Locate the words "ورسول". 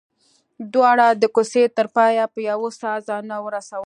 3.45-3.79